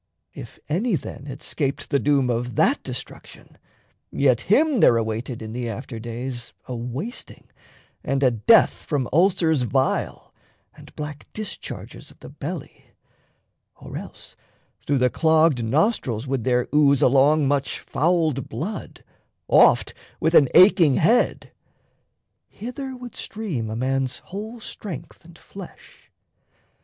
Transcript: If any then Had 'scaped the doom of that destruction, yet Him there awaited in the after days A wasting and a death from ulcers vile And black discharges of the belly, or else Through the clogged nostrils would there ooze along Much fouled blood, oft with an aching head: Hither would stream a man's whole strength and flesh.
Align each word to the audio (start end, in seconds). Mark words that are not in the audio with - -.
If 0.33 0.57
any 0.67 0.95
then 0.95 1.27
Had 1.27 1.43
'scaped 1.43 1.91
the 1.91 1.99
doom 1.99 2.31
of 2.31 2.55
that 2.55 2.81
destruction, 2.81 3.59
yet 4.11 4.41
Him 4.41 4.79
there 4.79 4.97
awaited 4.97 5.43
in 5.43 5.53
the 5.53 5.69
after 5.69 5.99
days 5.99 6.53
A 6.67 6.75
wasting 6.75 7.51
and 8.03 8.23
a 8.23 8.31
death 8.31 8.71
from 8.73 9.07
ulcers 9.13 9.61
vile 9.61 10.33
And 10.75 10.95
black 10.95 11.27
discharges 11.33 12.09
of 12.09 12.17
the 12.19 12.29
belly, 12.31 12.93
or 13.75 13.95
else 13.95 14.35
Through 14.79 14.97
the 14.97 15.11
clogged 15.11 15.63
nostrils 15.63 16.25
would 16.25 16.45
there 16.45 16.67
ooze 16.73 17.03
along 17.03 17.47
Much 17.47 17.79
fouled 17.79 18.49
blood, 18.49 19.03
oft 19.47 19.93
with 20.19 20.33
an 20.33 20.49
aching 20.55 20.95
head: 20.95 21.51
Hither 22.47 22.95
would 22.97 23.15
stream 23.15 23.69
a 23.69 23.75
man's 23.75 24.17
whole 24.17 24.59
strength 24.59 25.23
and 25.23 25.37
flesh. 25.37 26.09